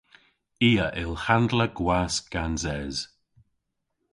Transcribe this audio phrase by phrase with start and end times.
[0.69, 2.97] I a yll handla gwask gans es.